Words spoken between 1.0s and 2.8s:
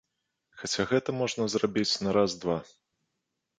можна зрабіць на раз-два.